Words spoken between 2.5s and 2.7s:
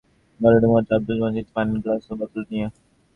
নিয়ে।